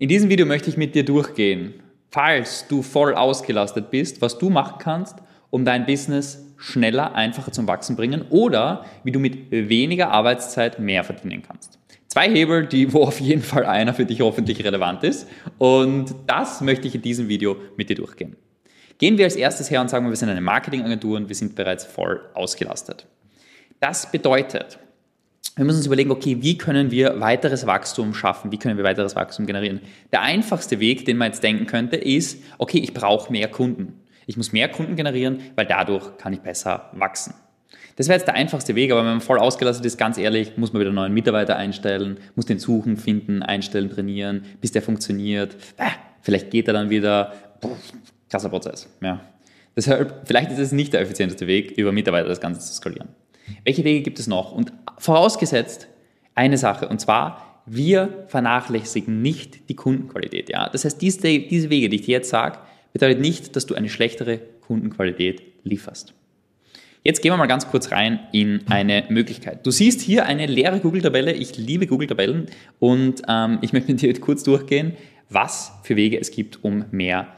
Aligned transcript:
In 0.00 0.08
diesem 0.08 0.30
Video 0.30 0.46
möchte 0.46 0.70
ich 0.70 0.78
mit 0.78 0.94
dir 0.94 1.04
durchgehen, 1.04 1.74
falls 2.10 2.66
du 2.66 2.80
voll 2.80 3.14
ausgelastet 3.14 3.90
bist, 3.90 4.22
was 4.22 4.38
du 4.38 4.48
machen 4.48 4.76
kannst, 4.78 5.16
um 5.50 5.66
dein 5.66 5.84
Business 5.84 6.42
schneller, 6.56 7.14
einfacher 7.14 7.52
zum 7.52 7.68
Wachsen 7.68 7.96
bringen 7.96 8.24
oder 8.30 8.86
wie 9.04 9.12
du 9.12 9.18
mit 9.18 9.50
weniger 9.50 10.10
Arbeitszeit 10.10 10.78
mehr 10.78 11.04
verdienen 11.04 11.42
kannst. 11.46 11.78
Zwei 12.06 12.30
Hebel, 12.30 12.66
die, 12.66 12.94
wo 12.94 13.02
auf 13.02 13.20
jeden 13.20 13.42
Fall 13.42 13.66
einer 13.66 13.92
für 13.92 14.06
dich 14.06 14.22
hoffentlich 14.22 14.64
relevant 14.64 15.04
ist. 15.04 15.28
Und 15.58 16.14
das 16.26 16.62
möchte 16.62 16.88
ich 16.88 16.94
in 16.94 17.02
diesem 17.02 17.28
Video 17.28 17.56
mit 17.76 17.90
dir 17.90 17.96
durchgehen. 17.96 18.36
Gehen 18.96 19.18
wir 19.18 19.26
als 19.26 19.36
erstes 19.36 19.70
her 19.70 19.82
und 19.82 19.90
sagen, 19.90 20.08
wir 20.08 20.16
sind 20.16 20.30
eine 20.30 20.40
Marketingagentur 20.40 21.18
und 21.18 21.28
wir 21.28 21.36
sind 21.36 21.54
bereits 21.54 21.84
voll 21.84 22.22
ausgelastet. 22.32 23.06
Das 23.80 24.10
bedeutet, 24.10 24.78
wir 25.60 25.66
müssen 25.66 25.76
uns 25.76 25.86
überlegen, 25.86 26.10
okay, 26.10 26.38
wie 26.40 26.56
können 26.56 26.90
wir 26.90 27.20
weiteres 27.20 27.66
Wachstum 27.66 28.14
schaffen? 28.14 28.50
Wie 28.50 28.56
können 28.56 28.78
wir 28.78 28.84
weiteres 28.84 29.14
Wachstum 29.14 29.44
generieren? 29.44 29.82
Der 30.10 30.22
einfachste 30.22 30.80
Weg, 30.80 31.04
den 31.04 31.18
man 31.18 31.26
jetzt 31.26 31.42
denken 31.42 31.66
könnte, 31.66 31.96
ist, 31.96 32.42
okay, 32.56 32.78
ich 32.78 32.94
brauche 32.94 33.30
mehr 33.30 33.46
Kunden. 33.46 34.00
Ich 34.24 34.38
muss 34.38 34.52
mehr 34.52 34.70
Kunden 34.70 34.96
generieren, 34.96 35.40
weil 35.56 35.66
dadurch 35.66 36.16
kann 36.16 36.32
ich 36.32 36.40
besser 36.40 36.88
wachsen. 36.94 37.34
Das 37.96 38.08
wäre 38.08 38.16
jetzt 38.16 38.26
der 38.26 38.36
einfachste 38.36 38.74
Weg, 38.74 38.90
aber 38.90 39.00
wenn 39.00 39.10
man 39.10 39.20
voll 39.20 39.38
ausgelastet 39.38 39.84
ist, 39.84 39.98
ganz 39.98 40.16
ehrlich, 40.16 40.56
muss 40.56 40.72
man 40.72 40.80
wieder 40.80 40.88
einen 40.88 40.96
neuen 40.96 41.12
Mitarbeiter 41.12 41.56
einstellen, 41.56 42.16
muss 42.36 42.46
den 42.46 42.58
suchen, 42.58 42.96
finden, 42.96 43.42
einstellen, 43.42 43.90
trainieren, 43.90 44.46
bis 44.62 44.72
der 44.72 44.80
funktioniert. 44.80 45.56
Vielleicht 46.22 46.50
geht 46.50 46.68
er 46.68 46.72
dann 46.72 46.88
wieder. 46.88 47.34
Krasser 48.30 48.48
Prozess. 48.48 48.88
Ja. 49.02 49.20
Deshalb, 49.76 50.22
vielleicht 50.24 50.52
ist 50.52 50.58
es 50.58 50.72
nicht 50.72 50.94
der 50.94 51.02
effizienteste 51.02 51.46
Weg, 51.46 51.72
über 51.72 51.92
Mitarbeiter 51.92 52.28
das 52.28 52.40
Ganze 52.40 52.60
zu 52.62 52.72
skalieren. 52.72 53.10
Welche 53.64 53.84
Wege 53.84 54.02
gibt 54.02 54.18
es 54.18 54.26
noch? 54.26 54.52
Und 54.52 54.72
vorausgesetzt 54.98 55.88
eine 56.34 56.58
Sache, 56.58 56.88
und 56.88 57.00
zwar, 57.00 57.62
wir 57.66 58.24
vernachlässigen 58.28 59.22
nicht 59.22 59.68
die 59.68 59.76
Kundenqualität. 59.76 60.48
Ja? 60.48 60.68
Das 60.68 60.84
heißt, 60.84 61.00
diese, 61.00 61.20
diese 61.20 61.70
Wege, 61.70 61.88
die 61.88 61.96
ich 61.96 62.02
dir 62.02 62.12
jetzt 62.12 62.30
sage, 62.30 62.58
bedeutet 62.92 63.20
nicht, 63.20 63.54
dass 63.56 63.66
du 63.66 63.74
eine 63.74 63.88
schlechtere 63.88 64.38
Kundenqualität 64.60 65.42
lieferst. 65.64 66.14
Jetzt 67.02 67.22
gehen 67.22 67.32
wir 67.32 67.38
mal 67.38 67.46
ganz 67.46 67.68
kurz 67.68 67.92
rein 67.92 68.20
in 68.32 68.60
eine 68.68 69.04
Möglichkeit. 69.08 69.64
Du 69.64 69.70
siehst 69.70 70.02
hier 70.02 70.26
eine 70.26 70.46
leere 70.46 70.80
Google-Tabelle. 70.80 71.32
Ich 71.32 71.56
liebe 71.56 71.86
Google-Tabellen 71.86 72.46
und 72.78 73.22
ähm, 73.26 73.58
ich 73.62 73.72
möchte 73.72 73.92
mit 73.92 74.02
dir 74.02 74.20
kurz 74.20 74.42
durchgehen, 74.42 74.92
was 75.30 75.72
für 75.82 75.96
Wege 75.96 76.20
es 76.20 76.30
gibt, 76.30 76.62
um 76.62 76.84
mehr 76.90 77.28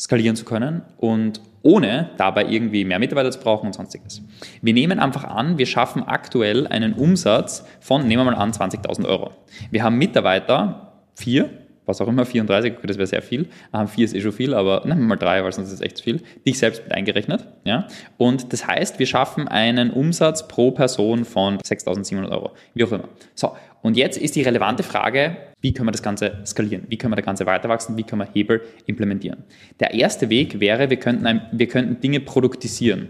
skalieren 0.00 0.34
zu 0.34 0.46
können 0.46 0.82
und 0.96 1.42
ohne 1.62 2.10
dabei 2.16 2.46
irgendwie 2.46 2.86
mehr 2.86 2.98
Mitarbeiter 2.98 3.30
zu 3.30 3.38
brauchen 3.38 3.66
und 3.66 3.74
sonstiges. 3.74 4.22
Wir 4.62 4.72
nehmen 4.72 4.98
einfach 4.98 5.24
an, 5.24 5.58
wir 5.58 5.66
schaffen 5.66 6.02
aktuell 6.02 6.66
einen 6.66 6.94
Umsatz 6.94 7.66
von, 7.80 8.08
nehmen 8.08 8.24
wir 8.24 8.32
mal 8.32 8.38
an, 8.38 8.52
20.000 8.52 9.06
Euro. 9.06 9.32
Wir 9.70 9.82
haben 9.84 9.98
Mitarbeiter, 9.98 10.94
vier, 11.14 11.50
was 11.84 12.00
auch 12.00 12.08
immer, 12.08 12.24
34, 12.24 12.74
das 12.84 12.96
wäre 12.96 13.06
sehr 13.06 13.20
viel. 13.20 13.48
Ähm, 13.74 13.88
vier 13.88 14.04
ist 14.04 14.14
eh 14.14 14.20
schon 14.20 14.32
viel, 14.32 14.54
aber 14.54 14.82
nehmen 14.86 15.00
wir 15.00 15.08
mal 15.08 15.16
drei, 15.16 15.44
weil 15.44 15.52
sonst 15.52 15.68
ist 15.68 15.74
es 15.74 15.80
echt 15.80 15.98
zu 15.98 16.04
viel. 16.04 16.22
Dich 16.46 16.58
selbst 16.58 16.84
mit 16.84 16.92
eingerechnet. 16.92 17.46
Ja? 17.64 17.88
Und 18.16 18.52
das 18.52 18.66
heißt, 18.66 18.98
wir 18.98 19.06
schaffen 19.06 19.48
einen 19.48 19.90
Umsatz 19.90 20.48
pro 20.48 20.70
Person 20.70 21.24
von 21.24 21.58
6.700 21.58 22.30
Euro. 22.30 22.52
Wie 22.74 22.84
auch 22.84 22.92
immer. 22.92 23.08
So, 23.34 23.56
und 23.82 23.96
jetzt 23.96 24.18
ist 24.18 24.36
die 24.36 24.42
relevante 24.42 24.82
Frage, 24.82 25.36
wie 25.60 25.72
können 25.72 25.88
wir 25.88 25.92
das 25.92 26.02
Ganze 26.02 26.38
skalieren? 26.46 26.84
Wie 26.88 26.96
können 26.96 27.12
wir 27.12 27.16
das 27.16 27.24
Ganze 27.24 27.46
weiter 27.46 27.68
wachsen? 27.68 27.96
Wie 27.96 28.02
können 28.02 28.22
wir 28.22 28.28
Hebel 28.32 28.62
implementieren? 28.86 29.44
Der 29.78 29.94
erste 29.94 30.28
Weg 30.28 30.60
wäre, 30.60 30.90
wir 30.90 30.98
könnten, 30.98 31.26
ein, 31.26 31.42
wir 31.52 31.66
könnten 31.66 32.00
Dinge 32.00 32.20
produktisieren. 32.20 33.08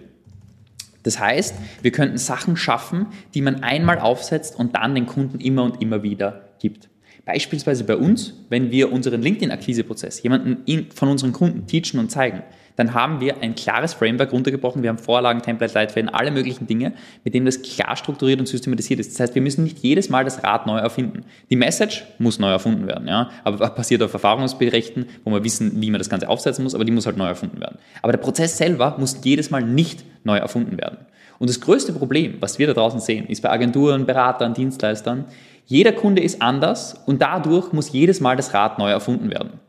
Das 1.03 1.19
heißt, 1.19 1.55
wir 1.83 1.93
könnten 1.93 2.19
Sachen 2.19 2.57
schaffen, 2.57 3.07
die 3.35 3.41
man 3.41 3.63
einmal 3.63 3.99
aufsetzt 3.99 4.59
und 4.59 4.77
dann 4.77 4.95
den 4.95 5.07
Kunden 5.07 5.41
immer 5.41 5.65
und 5.65 5.81
immer 5.81 6.03
wieder 6.03 6.49
gibt. 6.59 6.89
Beispielsweise 7.25 7.85
bei 7.85 7.97
uns, 7.97 8.35
wenn 8.49 8.71
wir 8.71 8.93
unseren 8.93 9.23
LinkedIn-Akquise-Prozess 9.23 10.23
jemanden 10.23 10.91
von 10.95 11.09
unseren 11.09 11.33
Kunden 11.33 11.67
teachen 11.67 11.99
und 11.99 12.11
zeigen, 12.11 12.43
dann 12.81 12.95
haben 12.95 13.21
wir 13.21 13.43
ein 13.43 13.55
klares 13.55 13.93
Framework 13.95 14.33
runtergebrochen. 14.33 14.83
Wir 14.83 14.89
haben 14.89 14.99
Vorlagen, 14.99 15.43
Template, 15.43 15.75
Leitfäden, 15.75 16.09
alle 16.09 16.31
möglichen 16.31 16.67
Dinge, 16.67 16.95
mit 17.25 17.35
denen 17.35 17.45
das 17.45 17.61
klar 17.61 17.95
strukturiert 17.95 18.41
und 18.41 18.47
systematisiert 18.47 18.99
ist. 18.99 19.13
Das 19.13 19.21
heißt, 19.21 19.35
wir 19.35 19.43
müssen 19.43 19.65
nicht 19.65 19.81
jedes 19.81 20.09
Mal 20.09 20.25
das 20.25 20.43
Rad 20.43 20.67
neu 20.67 20.79
erfinden. 20.79 21.25
Die 21.51 21.57
Message 21.57 22.05
muss 22.19 22.39
neu 22.39 22.51
erfunden 22.51 22.87
werden, 22.87 23.07
ja, 23.07 23.31
aber 23.45 23.71
basiert 23.71 24.03
auf 24.03 24.13
Erfahrungsberichten, 24.13 25.07
wo 25.25 25.31
wir 25.31 25.45
wissen, 25.45 25.81
wie 25.81 25.91
man 25.91 25.99
das 25.99 26.09
Ganze 26.09 26.29
aufsetzen 26.29 26.65
muss, 26.65 26.75
aber 26.75 26.85
die 26.87 26.93
muss 26.93 27.05
halt 27.05 27.19
neu 27.19 27.27
erfunden 27.27 27.61
werden. 27.61 27.79
Aber 28.01 28.13
der 28.13 28.19
Prozess 28.19 28.57
selber 28.57 28.97
muss 28.99 29.21
jedes 29.23 29.51
Mal 29.51 29.63
nicht 29.63 30.05
neu 30.25 30.39
erfunden 30.39 30.79
werden. 30.79 30.99
Und 31.39 31.51
das 31.51 31.61
größte 31.61 31.93
Problem, 31.93 32.39
was 32.41 32.59
wir 32.59 32.67
da 32.67 32.73
draußen 32.73 33.01
sehen, 33.01 33.27
ist 33.27 33.43
bei 33.43 33.51
Agenturen, 33.51 34.07
Beratern, 34.07 34.55
Dienstleistern, 34.55 35.27
jeder 35.67 35.93
Kunde 35.93 36.23
ist 36.23 36.41
anders 36.41 36.95
und 37.07 37.21
dadurch 37.21 37.73
muss 37.73 37.93
jedes 37.93 38.21
Mal 38.21 38.37
das 38.37 38.55
Rad 38.55 38.79
neu 38.79 38.91
erfunden 38.91 39.31
werden. 39.31 39.61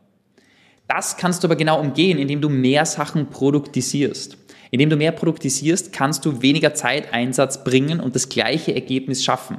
Das 0.88 1.16
kannst 1.16 1.42
du 1.42 1.48
aber 1.48 1.56
genau 1.56 1.80
umgehen, 1.80 2.18
indem 2.18 2.40
du 2.40 2.48
mehr 2.48 2.84
Sachen 2.84 3.30
produktisierst. 3.30 4.36
Indem 4.70 4.90
du 4.90 4.96
mehr 4.96 5.12
produktisierst, 5.12 5.92
kannst 5.92 6.24
du 6.24 6.42
weniger 6.42 6.74
Zeiteinsatz 6.74 7.64
bringen 7.64 8.00
und 8.00 8.14
das 8.14 8.28
gleiche 8.28 8.74
Ergebnis 8.74 9.24
schaffen. 9.24 9.58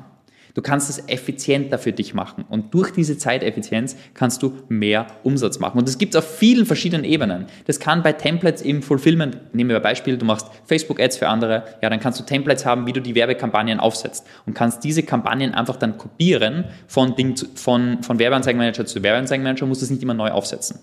Du 0.54 0.62
kannst 0.62 0.90
es 0.90 1.08
effizienter 1.08 1.80
für 1.80 1.94
dich 1.94 2.14
machen 2.14 2.46
und 2.48 2.76
durch 2.76 2.92
diese 2.92 3.18
Zeiteffizienz 3.18 3.96
kannst 4.14 4.44
du 4.44 4.54
mehr 4.70 5.08
Umsatz 5.24 5.58
machen. 5.58 5.80
Und 5.80 5.88
das 5.88 5.98
gibt 5.98 6.14
es 6.14 6.20
auf 6.20 6.38
vielen 6.38 6.68
verschiedenen 6.68 7.06
Ebenen. 7.06 7.48
Das 7.66 7.80
kann 7.80 8.04
bei 8.04 8.14
Templates 8.14 8.62
im 8.62 8.84
Fulfillment, 8.84 9.54
nehmen 9.56 9.72
wir 9.72 9.78
ein 9.78 9.82
Beispiel, 9.82 10.16
du 10.18 10.26
machst 10.26 10.48
Facebook-Ads 10.66 11.18
für 11.18 11.28
andere, 11.28 11.64
ja, 11.82 11.90
dann 11.90 12.00
kannst 12.00 12.20
du 12.20 12.24
Templates 12.24 12.68
haben, 12.68 12.86
wie 12.86 12.94
du 12.94 13.02
die 13.02 13.16
Werbekampagnen 13.16 13.80
aufsetzt 13.80 14.28
und 14.46 14.54
kannst 14.54 14.84
diese 14.84 15.02
Kampagnen 15.02 15.56
einfach 15.56 15.78
dann 15.78 15.98
kopieren 15.98 16.66
von, 16.86 17.16
Ding 17.16 17.36
zu, 17.36 17.48
von, 17.56 18.04
von 18.04 18.20
Werbeanzeigenmanager 18.20 18.86
zu 18.86 19.02
Werbeanzeigenmanager, 19.02 19.66
musst 19.66 19.82
es 19.82 19.90
nicht 19.90 20.04
immer 20.04 20.14
neu 20.14 20.30
aufsetzen. 20.30 20.80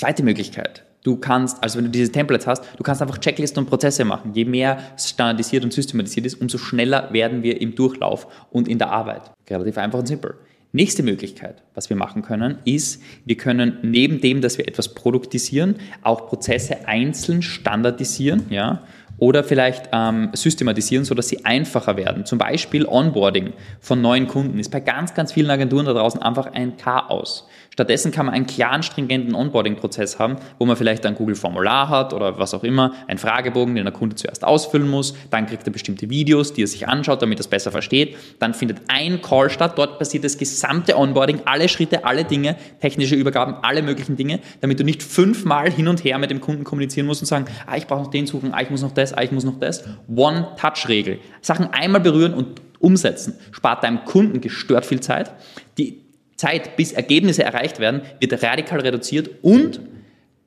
Zweite 0.00 0.22
Möglichkeit. 0.22 0.84
Du 1.02 1.16
kannst, 1.16 1.60
also 1.60 1.76
wenn 1.76 1.86
du 1.86 1.90
diese 1.90 2.12
Templates 2.12 2.46
hast, 2.46 2.62
du 2.76 2.84
kannst 2.84 3.02
einfach 3.02 3.18
Checklisten 3.18 3.64
und 3.64 3.68
Prozesse 3.68 4.04
machen. 4.04 4.32
Je 4.32 4.44
mehr 4.44 4.78
standardisiert 4.96 5.64
und 5.64 5.72
systematisiert 5.72 6.24
ist, 6.24 6.40
umso 6.40 6.56
schneller 6.56 7.12
werden 7.12 7.42
wir 7.42 7.60
im 7.60 7.74
Durchlauf 7.74 8.28
und 8.52 8.68
in 8.68 8.78
der 8.78 8.90
Arbeit. 8.90 9.32
Relativ 9.50 9.76
einfach 9.76 9.98
und 9.98 10.06
simpel. 10.06 10.36
Nächste 10.70 11.02
Möglichkeit, 11.02 11.64
was 11.74 11.90
wir 11.90 11.96
machen 11.96 12.22
können, 12.22 12.58
ist, 12.64 13.02
wir 13.24 13.36
können 13.36 13.78
neben 13.82 14.20
dem, 14.20 14.40
dass 14.40 14.56
wir 14.56 14.68
etwas 14.68 14.94
produktisieren, 14.94 15.76
auch 16.02 16.28
Prozesse 16.28 16.86
einzeln 16.86 17.42
standardisieren, 17.42 18.46
ja, 18.50 18.84
oder 19.18 19.44
vielleicht 19.44 19.88
ähm, 19.92 20.30
systematisieren, 20.32 21.04
sodass 21.04 21.28
sie 21.28 21.44
einfacher 21.44 21.96
werden. 21.96 22.24
Zum 22.24 22.38
Beispiel 22.38 22.86
Onboarding 22.86 23.52
von 23.80 24.00
neuen 24.00 24.28
Kunden 24.28 24.58
ist 24.58 24.70
bei 24.70 24.80
ganz, 24.80 25.14
ganz 25.14 25.32
vielen 25.32 25.50
Agenturen 25.50 25.86
da 25.86 25.92
draußen 25.92 26.22
einfach 26.22 26.46
ein 26.52 26.76
Chaos. 26.76 27.48
Stattdessen 27.78 28.10
kann 28.10 28.26
man 28.26 28.34
einen 28.34 28.48
klaren, 28.48 28.82
stringenten 28.82 29.36
Onboarding-Prozess 29.36 30.18
haben, 30.18 30.34
wo 30.58 30.66
man 30.66 30.76
vielleicht 30.76 31.06
ein 31.06 31.14
Google-Formular 31.14 31.88
hat 31.88 32.12
oder 32.12 32.36
was 32.36 32.52
auch 32.52 32.64
immer, 32.64 32.92
einen 33.06 33.18
Fragebogen, 33.18 33.76
den 33.76 33.84
der 33.84 33.92
Kunde 33.92 34.16
zuerst 34.16 34.42
ausfüllen 34.42 34.88
muss, 34.88 35.14
dann 35.30 35.46
kriegt 35.46 35.64
er 35.64 35.72
bestimmte 35.72 36.10
Videos, 36.10 36.52
die 36.52 36.64
er 36.64 36.66
sich 36.66 36.88
anschaut, 36.88 37.22
damit 37.22 37.38
er 37.38 37.42
es 37.42 37.46
besser 37.46 37.70
versteht, 37.70 38.16
dann 38.40 38.52
findet 38.52 38.78
ein 38.88 39.22
Call 39.22 39.48
statt, 39.48 39.74
dort 39.78 40.00
passiert 40.00 40.24
das 40.24 40.38
gesamte 40.38 40.98
Onboarding, 40.98 41.42
alle 41.44 41.68
Schritte, 41.68 42.04
alle 42.04 42.24
Dinge, 42.24 42.56
technische 42.80 43.14
Übergaben, 43.14 43.54
alle 43.62 43.82
möglichen 43.82 44.16
Dinge, 44.16 44.40
damit 44.60 44.80
du 44.80 44.84
nicht 44.84 45.00
fünfmal 45.00 45.70
hin 45.70 45.86
und 45.86 46.02
her 46.02 46.18
mit 46.18 46.32
dem 46.32 46.40
Kunden 46.40 46.64
kommunizieren 46.64 47.06
musst 47.06 47.22
und 47.22 47.26
sagen, 47.26 47.44
ah, 47.68 47.76
ich 47.76 47.86
brauche 47.86 48.02
noch 48.02 48.10
den 48.10 48.26
suchen, 48.26 48.52
ah, 48.54 48.60
ich 48.60 48.70
muss 48.70 48.82
noch 48.82 48.90
das, 48.90 49.07
ah, 49.16 49.22
ich 49.22 49.32
muss 49.32 49.44
noch 49.44 49.58
das. 49.58 49.84
One-Touch-Regel. 50.14 51.18
Sachen 51.40 51.72
einmal 51.72 52.00
berühren 52.00 52.34
und 52.34 52.60
umsetzen. 52.80 53.34
Spart 53.52 53.84
deinem 53.84 54.04
Kunden 54.04 54.40
gestört 54.40 54.86
viel 54.86 55.00
Zeit. 55.00 55.32
Die, 55.78 56.02
Zeit, 56.38 56.76
bis 56.76 56.92
Ergebnisse 56.92 57.42
erreicht 57.42 57.80
werden, 57.80 58.02
wird 58.20 58.42
radikal 58.42 58.80
reduziert 58.80 59.28
und 59.42 59.80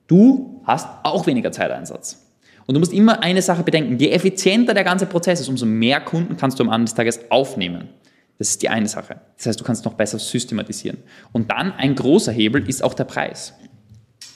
du 0.06 0.62
hast 0.64 0.88
auch 1.04 1.26
weniger 1.26 1.52
Zeiteinsatz. 1.52 2.26
Und 2.66 2.74
du 2.74 2.80
musst 2.80 2.92
immer 2.92 3.22
eine 3.22 3.42
Sache 3.42 3.62
bedenken, 3.62 3.98
je 3.98 4.10
effizienter 4.10 4.72
der 4.72 4.84
ganze 4.84 5.06
Prozess 5.06 5.40
ist, 5.40 5.48
umso 5.48 5.66
mehr 5.66 6.00
Kunden 6.00 6.36
kannst 6.36 6.58
du 6.58 6.64
am 6.64 6.72
Ende 6.72 6.86
des 6.86 6.94
Tages 6.94 7.20
aufnehmen. 7.30 7.90
Das 8.38 8.48
ist 8.48 8.62
die 8.62 8.68
eine 8.68 8.88
Sache. 8.88 9.20
Das 9.36 9.46
heißt, 9.46 9.60
du 9.60 9.64
kannst 9.64 9.84
noch 9.84 9.94
besser 9.94 10.18
systematisieren. 10.18 10.98
Und 11.32 11.50
dann 11.50 11.72
ein 11.72 11.94
großer 11.94 12.32
Hebel 12.32 12.66
ist 12.68 12.82
auch 12.82 12.94
der 12.94 13.04
Preis. 13.04 13.54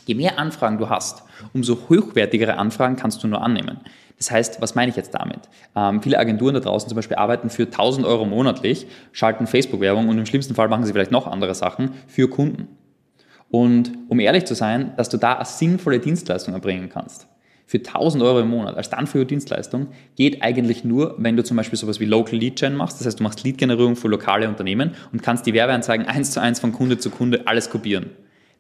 Je 0.05 0.15
mehr 0.15 0.39
Anfragen 0.39 0.79
du 0.79 0.89
hast, 0.89 1.23
umso 1.55 1.89
hochwertigere 1.89 2.59
Anfragen 2.59 2.97
kannst 2.97 3.23
du 3.23 3.29
nur 3.29 3.41
annehmen. 3.41 3.81
Das 4.19 4.31
heißt, 4.31 4.63
was 4.63 4.75
meine 4.75 4.91
ich 4.91 4.97
jetzt 4.97 5.15
damit? 5.15 5.41
Ähm, 5.75 6.03
viele 6.03 6.19
Agenturen 6.19 6.55
da 6.55 6.61
draußen 6.61 6.89
zum 6.89 6.97
Beispiel 6.97 7.17
arbeiten 7.17 7.51
für 7.51 7.65
1000 7.65 8.07
Euro 8.07 8.25
monatlich, 8.25 8.87
schalten 9.13 9.47
Facebook-Werbung 9.47 10.09
und 10.09 10.19
im 10.19 10.27
schlimmsten 10.27 10.55
Fall 10.55 10.69
machen 10.69 10.85
sie 10.85 10.93
vielleicht 10.93 11.11
noch 11.11 11.27
andere 11.27 11.55
Sachen 11.55 11.93
für 12.07 12.29
Kunden. 12.29 12.69
Und 13.51 13.93
um 14.09 14.19
ehrlich 14.19 14.47
zu 14.47 14.55
sein, 14.55 14.93
dass 14.97 15.09
du 15.09 15.19
da 15.19 15.35
eine 15.35 15.45
sinnvolle 15.45 16.01
Dienstleistung 16.01 16.55
erbringen 16.55 16.89
kannst, 16.89 17.29
für 17.67 17.79
1000 17.79 18.23
Euro 18.23 18.41
im 18.41 18.49
Monat 18.49 18.77
als 18.77 18.91
dann 18.91 19.09
für 19.09 19.27
Dienstleistung 19.27 19.89
geht 20.15 20.41
eigentlich 20.41 20.85
nur, 20.85 21.17
wenn 21.19 21.37
du 21.37 21.43
zum 21.43 21.57
Beispiel 21.57 21.79
sowas 21.79 21.99
wie 21.99 22.05
Local 22.05 22.39
Lead 22.39 22.57
Gen 22.57 22.77
machst. 22.77 23.01
Das 23.01 23.07
heißt, 23.07 23.19
du 23.19 23.25
machst 23.25 23.43
Lead-Generierung 23.43 23.97
für 23.97 24.07
lokale 24.07 24.49
Unternehmen 24.49 24.93
und 25.13 25.23
kannst 25.23 25.47
die 25.47 25.53
Werbeanzeigen 25.53 26.07
eins 26.07 26.31
zu 26.31 26.41
eins 26.41 26.61
von 26.61 26.73
Kunde 26.73 26.97
zu 26.99 27.11
Kunde 27.11 27.47
alles 27.47 27.69
kopieren 27.69 28.11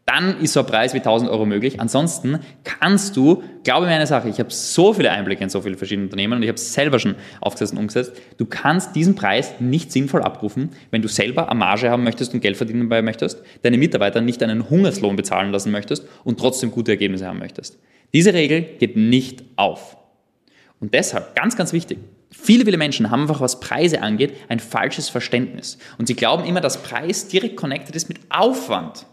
dann 0.07 0.41
ist 0.41 0.53
so 0.53 0.61
ein 0.61 0.67
Preis 0.67 0.95
wie 0.95 0.99
1000 0.99 1.29
Euro 1.29 1.47
möglich. 1.47 1.81
Ansonsten 1.81 2.39
kannst 2.63 3.17
du, 3.17 3.43
glaube 3.65 3.87
mir 3.87 3.93
eine 3.93 4.07
Sache, 4.07 4.29
ich 4.29 4.39
habe 4.39 4.53
so 4.53 4.93
viele 4.93 5.11
Einblicke 5.11 5.43
in 5.43 5.51
so 5.51 5.61
viele 5.61 5.77
verschiedene 5.77 6.07
Unternehmen 6.07 6.35
und 6.35 6.43
ich 6.45 6.49
habe 6.49 6.57
es 6.57 6.73
selber 6.73 7.01
schon 7.01 7.17
aufgesetzt 7.41 7.73
und 7.73 7.81
umgesetzt, 7.81 8.13
du 8.39 8.47
kannst 8.47 8.95
diesen 8.95 9.17
Preis 9.17 9.55
nicht 9.59 9.91
sinnvoll 9.91 10.23
abrufen, 10.23 10.71
wenn 10.93 11.03
du 11.03 11.09
selber 11.09 11.51
eine 11.51 11.59
Marge 11.59 11.91
haben 11.91 12.05
möchtest 12.05 12.33
und 12.35 12.41
Geld 12.41 12.57
verdienen 12.57 12.83
dabei 12.83 13.03
möchtest, 13.03 13.43
deine 13.63 13.79
Mitarbeiter 13.79 14.21
nicht 14.21 14.43
einen 14.45 14.71
Hungerslohn 14.71 15.17
bezahlen 15.17 15.51
lassen 15.51 15.73
möchtest 15.73 16.07
und 16.23 16.39
trotzdem 16.39 16.71
gute 16.71 16.93
Ergebnisse 16.93 17.27
haben 17.27 17.41
möchtest. 17.41 17.79
Diese 18.15 18.33
Regel 18.33 18.63
geht 18.63 18.97
nicht 18.97 19.43
auf. 19.57 19.97
Und 20.79 20.95
deshalb, 20.95 21.35
ganz, 21.35 21.57
ganz 21.57 21.73
wichtig, 21.73 21.99
Viele, 22.31 22.65
viele 22.65 22.77
Menschen 22.77 23.11
haben 23.11 23.23
einfach, 23.23 23.41
was 23.41 23.61
Preise 23.61 24.03
angeht, 24.03 24.35
ein 24.49 24.59
falsches 24.59 25.09
Verständnis. 25.09 25.79
Und 25.97 26.07
sie 26.07 26.15
glauben 26.15 26.45
immer, 26.45 26.61
dass 26.61 26.83
Preis 26.83 27.29
direkt 27.29 27.57
connected 27.57 27.95
ist 27.95 28.09
mit 28.09 28.19
Aufwand. 28.29 29.07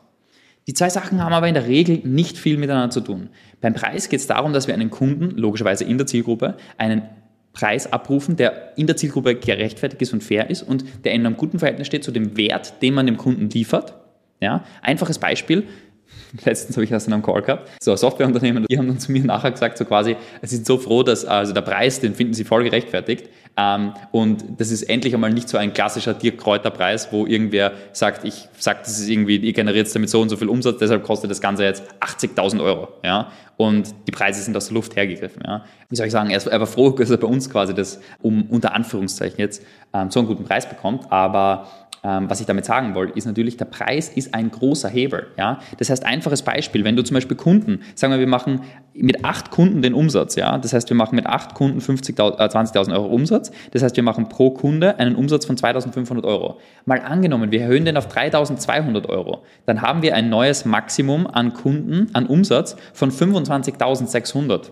Die 0.68 0.74
zwei 0.74 0.89
Sachen 0.89 1.21
haben 1.21 1.33
aber 1.33 1.48
in 1.48 1.54
der 1.54 1.68
Regel 1.68 2.00
nicht 2.04 2.38
viel 2.38 2.57
miteinander 2.57 2.89
zu 2.89 3.01
tun. 3.01 3.30
Beim 3.60 3.74
Preis 3.74 4.10
geht 4.10 4.19
es 4.19 4.27
darum, 4.27 4.54
dass 4.54 4.68
wir 4.68 4.74
einen 4.74 4.89
Kunden, 4.89 5.31
logischerweise 5.31 5.83
in 5.83 5.98
der 5.98 6.07
Zielgruppe, 6.07 6.56
einen 6.77 7.04
Preis 7.51 7.92
abrufen, 7.92 8.36
der 8.36 8.77
in 8.77 8.88
der 8.88 8.98
Zielgruppe 8.98 9.36
gerechtfertigt 9.36 10.01
ist 10.01 10.13
und 10.13 10.24
fair 10.24 10.50
ist 10.50 10.63
und 10.63 10.86
der 11.06 11.13
in 11.13 11.25
einem 11.25 11.38
guten 11.38 11.60
Verhältnis 11.60 11.88
steht 11.88 12.04
zu 12.04 12.12
dem 12.12 12.36
Wert, 12.38 12.81
den 12.81 12.94
man 12.94 13.06
dem 13.06 13.18
Kunden 13.18 13.50
liefert. 13.50 13.94
Ja, 14.39 14.63
einfaches 14.81 15.19
Beispiel. 15.19 15.63
Letztens 16.45 16.75
habe 16.75 16.83
ich 16.83 16.89
das 16.89 17.07
in 17.07 17.13
einem 17.13 17.24
Call 17.24 17.42
gehabt. 17.42 17.69
So, 17.81 17.95
Softwareunternehmen, 17.95 18.66
die 18.69 18.77
haben 18.77 18.88
dann 18.88 19.00
zu 19.00 19.12
mir 19.12 19.24
nachher 19.24 19.51
gesagt, 19.51 19.77
so 19.77 19.86
quasi, 19.86 20.16
sie 20.42 20.56
sind 20.56 20.66
so 20.66 20.77
froh, 20.77 21.04
dass 21.04 21.25
also 21.25 21.54
der 21.54 21.62
Preis, 21.62 22.00
den 22.00 22.16
finden 22.16 22.33
sie 22.33 22.44
voll 22.44 22.63
gerechtfertigt. 22.63 23.30
Ähm, 23.55 23.94
und 24.11 24.44
das 24.57 24.71
ist 24.71 24.83
endlich 24.83 25.13
einmal 25.13 25.31
nicht 25.31 25.47
so 25.47 25.57
ein 25.57 25.73
klassischer 25.73 26.13
Dirk 26.13 26.39
Kräuter 26.39 26.71
Preis, 26.71 27.09
wo 27.11 27.25
irgendwer 27.25 27.73
sagt, 27.91 28.25
ich 28.25 28.47
sage, 28.57 28.79
das 28.81 29.00
ist 29.00 29.07
irgendwie, 29.07 29.38
ihr 29.38 29.53
generiert 29.53 29.94
damit 29.94 30.09
so 30.09 30.21
und 30.21 30.29
so 30.29 30.38
viel 30.38 30.50
Umsatz, 30.50 30.77
deshalb 30.79 31.03
kostet 31.03 31.29
das 31.29 31.39
Ganze 31.39 31.63
jetzt 31.63 31.83
80.000 32.00 32.63
Euro. 32.63 32.89
Ja? 33.03 33.31
Und 33.57 33.94
die 34.07 34.11
Preise 34.11 34.41
sind 34.41 34.57
aus 34.57 34.67
der 34.67 34.73
Luft 34.73 34.95
hergegriffen. 34.95 35.44
Ja? 35.45 35.65
Wie 35.89 35.95
soll 35.95 36.07
ich 36.07 36.11
sagen, 36.11 36.31
er 36.31 36.59
war 36.59 36.67
froh, 36.67 36.89
dass 36.97 37.11
er 37.11 37.17
bei 37.17 37.27
uns 37.27 37.50
quasi 37.50 37.73
das 37.73 38.00
um 38.21 38.44
unter 38.50 38.73
Anführungszeichen 38.73 39.38
jetzt 39.38 39.63
ähm, 39.94 40.09
so 40.09 40.19
einen 40.19 40.27
guten 40.27 40.45
Preis 40.45 40.67
bekommt, 40.67 41.11
aber 41.11 41.67
ähm, 42.03 42.29
was 42.29 42.41
ich 42.41 42.45
damit 42.45 42.65
sagen 42.65 42.95
wollte, 42.95 43.17
ist 43.17 43.25
natürlich, 43.25 43.55
der 43.55 43.65
Preis 43.65 44.09
ist 44.09 44.33
ein 44.33 44.51
großer 44.51 44.89
Hebel. 44.89 45.27
Ja? 45.38 45.59
Das 45.77 45.89
heißt, 45.89 46.05
einfaches 46.05 46.41
Beispiel, 46.41 46.83
wenn 46.83 46.97
du 46.97 47.03
zum 47.03 47.15
Beispiel 47.15 47.38
Kunden, 47.38 47.79
sagen 47.95 48.11
wir, 48.11 48.19
wir 48.19 48.27
machen 48.27 48.61
mit 48.94 49.23
acht 49.23 49.51
Kunden 49.51 49.81
den 49.81 49.94
Umsatz, 49.94 50.35
ja, 50.35 50.57
das 50.57 50.73
heißt, 50.73 50.89
wir 50.89 50.97
machen 50.97 51.15
mit 51.15 51.25
acht 51.25 51.53
Kunden 51.55 51.81
50 51.81 52.19
äh, 52.19 52.21
20.000 52.21 52.94
Euro 52.94 53.07
Umsatz, 53.07 53.51
das 53.71 53.81
heißt, 53.81 53.95
wir 53.95 54.03
machen 54.03 54.29
pro 54.29 54.51
Kunde 54.51 55.00
einen 55.00 55.15
Umsatz 55.15 55.45
von 55.45 55.55
2.500 55.55 56.23
Euro. 56.25 56.59
Mal 56.85 57.01
angenommen, 57.01 57.51
wir 57.51 57.61
erhöhen 57.61 57.85
den 57.85 57.97
auf 57.97 58.13
3.200 58.13 59.07
Euro, 59.09 59.44
dann 59.65 59.81
haben 59.81 60.01
wir 60.01 60.13
ein 60.15 60.29
neues 60.29 60.65
Maximum 60.65 61.25
an 61.25 61.53
Kunden, 61.53 62.09
an 62.13 62.27
Umsatz 62.27 62.75
von 62.94 63.11
25.600. 63.11 64.71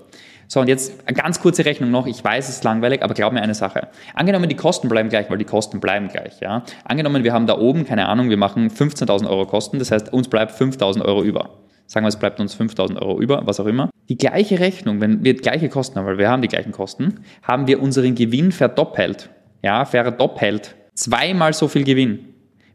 So, 0.52 0.60
und 0.60 0.68
jetzt 0.68 1.08
eine 1.08 1.16
ganz 1.16 1.40
kurze 1.40 1.64
Rechnung 1.64 1.92
noch. 1.92 2.08
Ich 2.08 2.22
weiß, 2.22 2.50
es 2.50 2.56
ist 2.56 2.66
langweilig, 2.66 3.04
aber 3.04 3.14
glaub 3.14 3.32
mir 3.32 3.42
eine 3.42 3.54
Sache. 3.54 3.88
Angenommen, 4.14 4.50
die 4.50 4.58
Kosten 4.58 4.90
bleiben 4.90 5.08
gleich, 5.08 5.30
weil 5.30 5.38
die 5.38 5.46
Kosten 5.46 5.80
bleiben 5.80 6.10
gleich. 6.10 6.42
Ja? 6.42 6.66
Angenommen, 6.84 7.24
wir 7.24 7.32
haben 7.32 7.48
da 7.48 7.58
oben, 7.58 7.86
keine 7.86 8.10
Ahnung, 8.10 8.30
wir 8.30 8.36
machen 8.36 8.70
15.000 8.70 9.30
Euro 9.30 9.46
Kosten, 9.46 9.80
das 9.80 9.92
heißt, 9.92 10.12
uns 10.12 10.28
bleibt 10.28 10.52
5.000 10.52 11.06
Euro 11.06 11.24
über. 11.24 11.52
Sagen 11.88 12.04
wir, 12.04 12.10
es 12.10 12.18
bleibt 12.18 12.42
uns 12.42 12.60
5.000 12.60 13.02
Euro 13.02 13.22
über, 13.22 13.44
was 13.46 13.62
auch 13.62 13.66
immer. 13.66 13.90
Die 14.10 14.18
gleiche 14.18 14.60
Rechnung, 14.60 15.00
wenn 15.00 15.24
wir 15.24 15.36
gleiche 15.36 15.70
Kosten 15.70 15.98
haben, 15.98 16.06
weil 16.06 16.18
wir 16.18 16.28
haben 16.28 16.42
die 16.42 16.50
gleichen 16.50 16.74
Kosten, 16.74 17.22
haben 17.44 17.68
wir 17.68 17.82
unseren 17.82 18.14
Gewinn 18.14 18.52
verdoppelt. 18.52 19.30
Ja, 19.64 19.86
verdoppelt. 19.86 20.76
Zweimal 20.96 21.54
so 21.54 21.70
viel 21.70 21.86
Gewinn. 21.86 22.26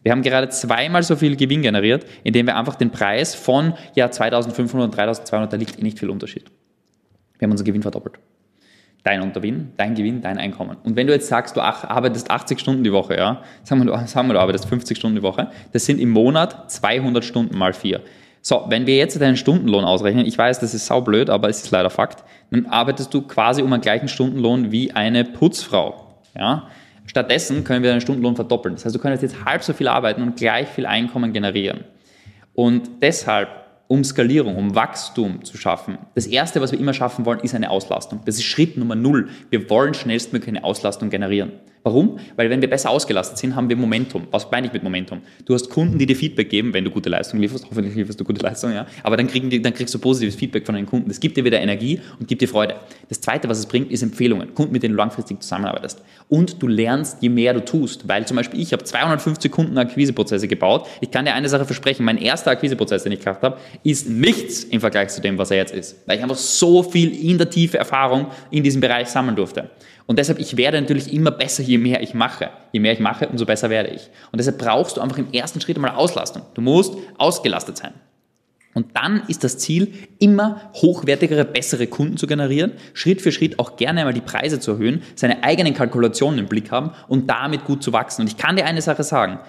Wir 0.02 0.12
haben 0.12 0.22
gerade 0.22 0.48
zweimal 0.48 1.02
so 1.02 1.14
viel 1.14 1.36
Gewinn 1.36 1.60
generiert, 1.60 2.06
indem 2.24 2.46
wir 2.46 2.56
einfach 2.56 2.76
den 2.76 2.90
Preis 2.90 3.34
von 3.34 3.74
ja, 3.94 4.10
2500 4.10 4.86
und 4.86 4.96
3200, 4.96 5.52
da 5.52 5.58
liegt 5.58 5.78
eh 5.78 5.82
nicht 5.82 5.98
viel 5.98 6.08
Unterschied. 6.08 6.46
Wir 7.38 7.46
haben 7.46 7.52
unseren 7.52 7.66
Gewinn 7.66 7.82
verdoppelt. 7.82 8.18
Dein 9.02 9.22
Untergewinn, 9.22 9.72
dein 9.76 9.94
Gewinn, 9.94 10.20
dein 10.20 10.36
Einkommen. 10.36 10.78
Und 10.82 10.96
wenn 10.96 11.06
du 11.06 11.12
jetzt 11.12 11.28
sagst, 11.28 11.56
du 11.56 11.60
arbeitest 11.60 12.30
80 12.30 12.58
Stunden 12.58 12.82
die 12.82 12.92
Woche, 12.92 13.16
ja, 13.16 13.42
sagen 13.62 13.86
wir, 13.86 13.98
sagen 14.06 14.28
wir, 14.28 14.34
du 14.34 14.40
arbeitest 14.40 14.66
50 14.66 14.98
Stunden 14.98 15.16
die 15.16 15.22
Woche, 15.22 15.50
das 15.72 15.86
sind 15.86 16.00
im 16.00 16.10
Monat 16.10 16.70
200 16.70 17.24
Stunden 17.24 17.56
mal 17.56 17.72
4. 17.72 18.00
So, 18.42 18.64
wenn 18.68 18.86
wir 18.86 18.96
jetzt 18.96 19.20
deinen 19.20 19.36
Stundenlohn 19.36 19.84
ausrechnen, 19.84 20.24
ich 20.24 20.38
weiß, 20.38 20.60
das 20.60 20.72
ist 20.72 20.86
saublöd, 20.86 21.30
aber 21.30 21.48
es 21.48 21.64
ist 21.64 21.70
leider 21.70 21.90
Fakt, 21.90 22.22
dann 22.50 22.66
arbeitest 22.66 23.12
du 23.12 23.22
quasi 23.22 23.62
um 23.62 23.72
einen 23.72 23.82
gleichen 23.82 24.08
Stundenlohn 24.08 24.70
wie 24.70 24.92
eine 24.92 25.24
Putzfrau. 25.24 26.20
Ja? 26.36 26.68
Stattdessen 27.06 27.64
können 27.64 27.82
wir 27.82 27.90
deinen 27.90 28.00
Stundenlohn 28.00 28.36
verdoppeln. 28.36 28.74
Das 28.74 28.84
heißt, 28.84 28.94
du 28.94 28.98
könntest 28.98 29.22
jetzt 29.22 29.44
halb 29.44 29.62
so 29.62 29.72
viel 29.72 29.88
arbeiten 29.88 30.22
und 30.22 30.36
gleich 30.36 30.68
viel 30.68 30.86
Einkommen 30.86 31.32
generieren. 31.32 31.84
Und 32.54 32.88
deshalb 33.02 33.48
um 33.88 34.04
Skalierung, 34.04 34.56
um 34.56 34.74
Wachstum 34.74 35.44
zu 35.44 35.56
schaffen. 35.56 35.98
Das 36.14 36.26
Erste, 36.26 36.60
was 36.60 36.72
wir 36.72 36.80
immer 36.80 36.94
schaffen 36.94 37.24
wollen, 37.24 37.40
ist 37.40 37.54
eine 37.54 37.70
Auslastung. 37.70 38.20
Das 38.24 38.36
ist 38.36 38.44
Schritt 38.44 38.76
Nummer 38.76 38.94
Null. 38.94 39.28
Wir 39.50 39.70
wollen 39.70 39.94
schnellstmöglich 39.94 40.48
eine 40.48 40.64
Auslastung 40.64 41.10
generieren. 41.10 41.52
Warum? 41.86 42.18
Weil 42.34 42.50
wenn 42.50 42.60
wir 42.60 42.68
besser 42.68 42.90
ausgelastet 42.90 43.38
sind, 43.38 43.54
haben 43.54 43.68
wir 43.68 43.76
Momentum. 43.76 44.26
Was 44.32 44.50
meine 44.50 44.66
ich 44.66 44.72
mit 44.72 44.82
Momentum? 44.82 45.20
Du 45.44 45.54
hast 45.54 45.70
Kunden, 45.70 45.96
die 45.98 46.06
dir 46.06 46.16
Feedback 46.16 46.50
geben, 46.50 46.74
wenn 46.74 46.82
du 46.84 46.90
gute 46.90 47.08
Leistung 47.08 47.38
lieferst. 47.38 47.64
Hoffentlich 47.70 47.94
lieferst 47.94 48.18
du 48.18 48.24
gute 48.24 48.42
Leistung, 48.42 48.72
ja. 48.72 48.86
Aber 49.04 49.16
dann, 49.16 49.28
die, 49.28 49.62
dann 49.62 49.72
kriegst 49.72 49.94
du 49.94 50.00
positives 50.00 50.34
Feedback 50.34 50.66
von 50.66 50.74
deinen 50.74 50.86
Kunden. 50.86 51.06
Das 51.06 51.20
gibt 51.20 51.36
dir 51.36 51.44
wieder 51.44 51.60
Energie 51.60 52.00
und 52.18 52.26
gibt 52.26 52.42
dir 52.42 52.48
Freude. 52.48 52.74
Das 53.08 53.20
Zweite, 53.20 53.48
was 53.48 53.60
es 53.60 53.66
bringt, 53.66 53.92
ist 53.92 54.02
Empfehlungen. 54.02 54.52
Kunden, 54.52 54.72
mit 54.72 54.82
denen 54.82 54.94
du 54.94 54.98
langfristig 54.98 55.40
zusammenarbeitest. 55.40 56.02
Und 56.28 56.60
du 56.60 56.66
lernst, 56.66 57.18
je 57.22 57.28
mehr 57.28 57.54
du 57.54 57.64
tust. 57.64 58.08
Weil 58.08 58.26
zum 58.26 58.36
Beispiel 58.36 58.58
ich 58.58 58.72
habe 58.72 58.82
250 58.82 59.52
Kunden 59.52 59.78
Akquiseprozesse 59.78 60.48
gebaut. 60.48 60.88
Ich 61.00 61.12
kann 61.12 61.24
dir 61.24 61.34
eine 61.34 61.48
Sache 61.48 61.66
versprechen. 61.66 62.04
Mein 62.04 62.18
erster 62.18 62.50
Akquiseprozess, 62.50 63.04
den 63.04 63.12
ich 63.12 63.20
gemacht 63.20 63.42
habe, 63.42 63.58
ist 63.84 64.10
nichts 64.10 64.64
im 64.64 64.80
Vergleich 64.80 65.10
zu 65.10 65.20
dem, 65.20 65.38
was 65.38 65.52
er 65.52 65.58
jetzt 65.58 65.72
ist. 65.72 65.98
Weil 66.06 66.16
ich 66.16 66.22
einfach 66.24 66.34
so 66.34 66.82
viel 66.82 67.14
in 67.14 67.38
der 67.38 67.48
Tiefe 67.48 67.78
Erfahrung 67.78 68.26
in 68.50 68.64
diesem 68.64 68.80
Bereich 68.80 69.06
sammeln 69.06 69.36
durfte. 69.36 69.70
Und 70.06 70.18
deshalb, 70.18 70.38
ich 70.38 70.56
werde 70.56 70.80
natürlich 70.80 71.12
immer 71.12 71.32
besser, 71.32 71.62
je 71.62 71.78
mehr 71.78 72.00
ich 72.00 72.14
mache. 72.14 72.50
Je 72.72 72.80
mehr 72.80 72.92
ich 72.92 73.00
mache, 73.00 73.28
umso 73.28 73.44
besser 73.44 73.70
werde 73.70 73.90
ich. 73.90 74.08
Und 74.30 74.38
deshalb 74.38 74.58
brauchst 74.58 74.96
du 74.96 75.00
einfach 75.00 75.18
im 75.18 75.32
ersten 75.32 75.60
Schritt 75.60 75.76
einmal 75.76 75.92
Auslastung. 75.92 76.42
Du 76.54 76.60
musst 76.60 76.94
ausgelastet 77.18 77.76
sein. 77.76 77.92
Und 78.76 78.94
dann 78.94 79.22
ist 79.26 79.42
das 79.42 79.56
Ziel, 79.56 79.94
immer 80.18 80.70
hochwertigere, 80.74 81.46
bessere 81.46 81.86
Kunden 81.86 82.18
zu 82.18 82.26
generieren, 82.26 82.72
Schritt 82.92 83.22
für 83.22 83.32
Schritt 83.32 83.58
auch 83.58 83.76
gerne 83.76 84.00
einmal 84.00 84.12
die 84.12 84.20
Preise 84.20 84.60
zu 84.60 84.72
erhöhen, 84.72 85.02
seine 85.14 85.42
eigenen 85.42 85.72
Kalkulationen 85.72 86.38
im 86.38 86.46
Blick 86.46 86.70
haben 86.70 86.90
und 87.08 87.30
damit 87.30 87.64
gut 87.64 87.82
zu 87.82 87.94
wachsen. 87.94 88.20
Und 88.20 88.28
ich 88.28 88.36
kann 88.36 88.54
dir 88.54 88.66
eine 88.66 88.82
Sache 88.82 89.02
sagen, 89.02 89.40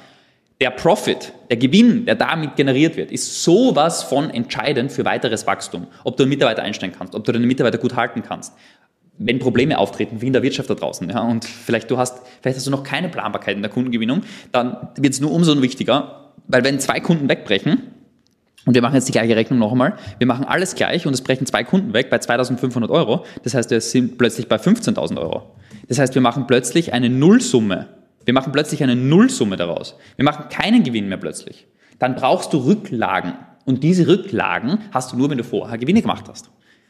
der 0.61 0.71
Profit, 0.71 1.33
der 1.49 1.57
Gewinn, 1.57 2.05
der 2.05 2.15
damit 2.15 2.55
generiert 2.55 2.95
wird, 2.97 3.11
ist 3.11 3.43
sowas 3.43 4.01
von 4.01 4.29
entscheidend 4.29 4.91
für 4.93 5.05
weiteres 5.05 5.45
Wachstum. 5.45 5.87
Ob 6.05 6.15
du 6.17 6.23
einen 6.23 6.29
Mitarbeiter 6.29 6.63
einstellen 6.63 6.93
kannst, 6.97 7.13
ob 7.13 7.25
du 7.25 7.31
deine 7.31 7.45
Mitarbeiter 7.45 7.77
gut 7.77 7.95
halten 7.95 8.23
kannst, 8.23 8.53
wenn 9.17 9.39
Probleme 9.39 9.77
auftreten, 9.77 10.21
wie 10.21 10.27
in 10.27 10.33
der 10.33 10.43
Wirtschaft 10.43 10.69
da 10.69 10.75
draußen, 10.75 11.09
ja, 11.09 11.21
und 11.21 11.45
vielleicht 11.45 11.89
du 11.89 11.97
hast, 11.97 12.21
vielleicht 12.41 12.57
hast 12.57 12.67
du 12.67 12.71
noch 12.71 12.83
keine 12.83 13.09
Planbarkeit 13.09 13.55
in 13.55 13.61
der 13.61 13.71
Kundengewinnung, 13.71 14.21
dann 14.51 14.89
wird 14.95 15.13
es 15.13 15.21
nur 15.21 15.31
umso 15.31 15.59
wichtiger, 15.61 16.33
weil 16.47 16.63
wenn 16.63 16.79
zwei 16.79 16.99
Kunden 16.99 17.29
wegbrechen, 17.29 17.81
und 18.65 18.73
wir 18.73 18.81
machen 18.81 18.95
jetzt 18.95 19.07
die 19.07 19.13
gleiche 19.13 19.35
Rechnung 19.35 19.59
noch 19.59 19.71
einmal, 19.71 19.95
wir 20.17 20.27
machen 20.27 20.45
alles 20.45 20.75
gleich 20.75 21.07
und 21.07 21.13
es 21.13 21.21
brechen 21.21 21.45
zwei 21.45 21.63
Kunden 21.63 21.93
weg 21.93 22.09
bei 22.09 22.19
2500 22.19 22.91
Euro, 22.91 23.25
das 23.43 23.53
heißt, 23.53 23.71
wir 23.71 23.81
sind 23.81 24.17
plötzlich 24.17 24.47
bei 24.47 24.57
15.000 24.57 25.17
Euro. 25.17 25.55
Das 25.87 25.99
heißt, 25.99 26.15
wir 26.15 26.21
machen 26.21 26.47
plötzlich 26.47 26.93
eine 26.93 27.09
Nullsumme. 27.09 27.87
Wir 28.25 28.33
machen 28.33 28.51
plötzlich 28.51 28.83
eine 28.83 28.95
Nullsumme 28.95 29.55
daraus. 29.55 29.95
Wir 30.17 30.25
machen 30.25 30.49
keinen 30.49 30.83
Gewinn 30.83 31.07
mehr 31.07 31.17
plötzlich. 31.17 31.65
Dann 31.97 32.15
brauchst 32.15 32.51
du 32.51 32.57
Rücklagen. 32.57 33.33
Und 33.63 33.83
diese 33.83 34.07
Rücklagen 34.07 34.79
hast 34.91 35.13
du 35.13 35.17
nur, 35.17 35.29
wenn 35.29 35.37
du 35.37 35.45
vorher 35.45 35.77
Gewinne 35.77 36.01
gemacht 36.01 36.25
hast. 36.27 36.49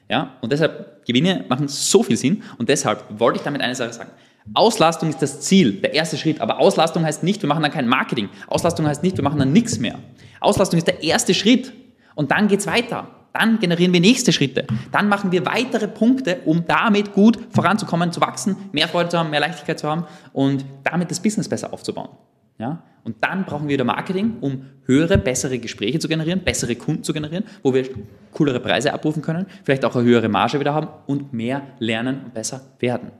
Ja? 0.10 0.38
Und 0.42 0.52
deshalb, 0.52 1.06
Gewinne 1.06 1.46
machen 1.48 1.68
so 1.68 2.04
viel 2.04 2.18
Sinn 2.18 2.44
und 2.58 2.70
deshalb 2.70 3.04
wollte 3.20 3.38
ich 3.38 3.44
damit 3.44 3.62
eine 3.62 3.76
Sache 3.76 3.94
sagen. 3.94 4.12
Auslastung 4.54 5.10
ist 5.10 5.22
das 5.22 5.42
Ziel, 5.42 5.74
der 5.74 5.94
erste 5.94 6.18
Schritt. 6.18 6.42
Aber 6.42 6.60
Auslastung 6.60 7.04
heißt 7.04 7.24
nicht, 7.24 7.42
wir 7.42 7.50
machen 7.50 7.64
dann 7.64 7.72
kein 7.72 7.88
Marketing. 7.88 8.30
Auslastung 8.48 8.88
heißt 8.88 9.04
nicht, 9.04 9.18
wir 9.18 9.24
machen 9.24 9.40
dann 9.40 9.52
nichts 9.52 9.80
mehr. 9.80 10.00
Auslastung 10.40 10.78
ist 10.78 10.88
der 10.88 11.04
erste 11.04 11.34
Schritt. 11.34 11.74
Und 12.16 12.32
dann 12.32 12.48
geht's 12.48 12.68
weiter. 12.68 13.08
Dann 13.34 13.60
generieren 13.60 13.94
wir 13.94 14.00
nächste 14.00 14.32
Schritte. 14.32 14.66
Dann 14.92 15.10
machen 15.10 15.32
wir 15.32 15.46
weitere 15.46 15.88
Punkte, 15.88 16.40
um 16.46 16.66
damit 16.66 17.14
gut 17.14 17.38
voranzukommen, 17.52 18.12
zu 18.12 18.22
wachsen, 18.22 18.56
mehr 18.72 18.88
Freude 18.88 19.10
zu 19.10 19.20
haben, 19.20 19.30
mehr 19.30 19.40
Leichtigkeit 19.40 19.80
zu 19.80 19.88
haben 19.88 20.06
und 20.34 20.66
damit 20.84 21.12
das 21.12 21.20
Business 21.20 21.48
besser 21.48 21.72
aufzubauen. 21.72 22.10
Ja? 22.58 22.84
Und 23.04 23.16
dann 23.22 23.46
brauchen 23.46 23.68
wir 23.68 23.74
wieder 23.74 23.86
Marketing, 23.86 24.38
um 24.42 24.66
höhere, 24.86 25.18
bessere 25.18 25.60
Gespräche 25.60 26.00
zu 26.00 26.08
generieren, 26.08 26.42
bessere 26.42 26.76
Kunden 26.76 27.04
zu 27.04 27.14
generieren, 27.14 27.46
wo 27.64 27.74
wir 27.74 27.86
coolere 28.34 28.60
Preise 28.60 28.94
abrufen 28.94 29.22
können, 29.22 29.46
vielleicht 29.64 29.86
auch 29.86 29.96
eine 29.96 30.06
höhere 30.06 30.28
Marge 30.28 30.60
wieder 30.60 30.74
haben 30.74 30.90
und 31.06 31.32
mehr 31.32 31.62
lernen 31.80 32.22
und 32.26 32.34
besser 32.34 32.62
werden. 32.80 33.12